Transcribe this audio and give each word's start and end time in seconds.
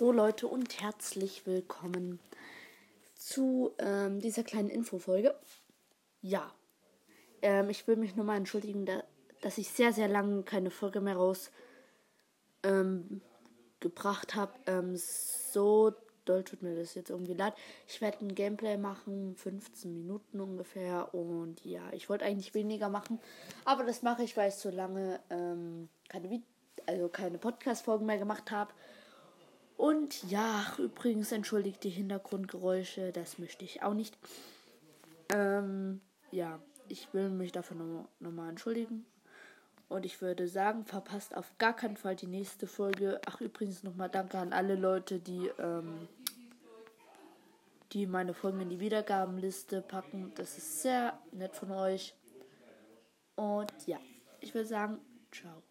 So 0.00 0.12
Leute 0.12 0.46
und 0.46 0.80
herzlich 0.80 1.44
willkommen 1.44 2.20
zu 3.16 3.72
ähm, 3.76 4.18
dieser 4.18 4.42
kleinen 4.42 4.70
Infofolge. 4.70 5.34
Ja, 6.22 6.54
ähm, 7.42 7.68
ich 7.68 7.86
will 7.86 7.96
mich 7.96 8.16
nochmal 8.16 8.38
entschuldigen, 8.38 8.86
da, 8.86 9.04
dass 9.42 9.58
ich 9.58 9.68
sehr, 9.68 9.92
sehr 9.92 10.08
lange 10.08 10.42
keine 10.42 10.70
Folge 10.70 11.02
mehr 11.02 11.16
raus 11.16 11.50
ähm, 12.62 13.20
habe. 14.34 14.52
Ähm, 14.66 14.96
so 14.96 15.92
doll 16.24 16.44
tut 16.44 16.62
mir 16.62 16.76
das 16.76 16.94
jetzt 16.94 17.10
irgendwie 17.10 17.34
leid. 17.34 17.52
Ich 17.86 18.00
werde 18.00 18.24
ein 18.24 18.34
Gameplay 18.34 18.78
machen, 18.78 19.36
15 19.36 19.92
Minuten 19.92 20.40
ungefähr. 20.40 21.12
Und 21.12 21.62
ja, 21.62 21.82
ich 21.92 22.08
wollte 22.08 22.24
eigentlich 22.24 22.54
weniger 22.54 22.88
machen. 22.88 23.20
Aber 23.66 23.84
das 23.84 24.00
mache 24.00 24.22
ich, 24.22 24.34
weil 24.34 24.48
ich 24.48 24.54
so 24.54 24.70
lange 24.70 25.20
ähm, 25.28 25.90
keine, 26.08 26.42
also 26.86 27.08
keine 27.10 27.36
Podcast-Folgen 27.36 28.06
mehr 28.06 28.16
gemacht 28.16 28.50
habe. 28.50 28.72
Und 29.80 30.30
ja, 30.30 30.66
übrigens 30.76 31.32
entschuldigt 31.32 31.82
die 31.84 31.88
Hintergrundgeräusche, 31.88 33.12
das 33.12 33.38
möchte 33.38 33.64
ich 33.64 33.82
auch 33.82 33.94
nicht. 33.94 34.14
Ähm, 35.30 36.02
ja, 36.30 36.60
ich 36.88 37.08
will 37.14 37.30
mich 37.30 37.50
dafür 37.50 37.78
nochmal 37.78 38.44
noch 38.44 38.48
entschuldigen. 38.50 39.06
Und 39.88 40.04
ich 40.04 40.20
würde 40.20 40.48
sagen, 40.48 40.84
verpasst 40.84 41.34
auf 41.34 41.56
gar 41.56 41.74
keinen 41.74 41.96
Fall 41.96 42.14
die 42.14 42.26
nächste 42.26 42.66
Folge. 42.66 43.22
Ach, 43.24 43.40
übrigens 43.40 43.82
nochmal 43.82 44.10
danke 44.10 44.36
an 44.36 44.52
alle 44.52 44.74
Leute, 44.74 45.18
die, 45.18 45.50
ähm, 45.58 46.06
die 47.92 48.06
meine 48.06 48.34
Folgen 48.34 48.60
in 48.60 48.68
die 48.68 48.80
Wiedergabenliste 48.80 49.80
packen. 49.80 50.30
Das 50.34 50.58
ist 50.58 50.82
sehr 50.82 51.18
nett 51.32 51.56
von 51.56 51.70
euch. 51.70 52.14
Und 53.34 53.72
ja, 53.86 53.98
ich 54.40 54.52
würde 54.52 54.68
sagen, 54.68 54.98
ciao. 55.32 55.62